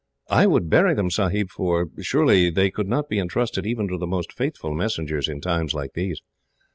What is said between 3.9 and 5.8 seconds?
the most faithful messengers, in times